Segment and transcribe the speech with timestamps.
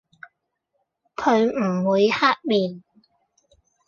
[1.15, 2.81] 佢唔會黑面